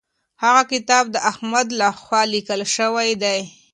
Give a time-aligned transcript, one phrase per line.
[0.43, 3.39] هغه کتاب د احمد لخوا لیکل سوی دی.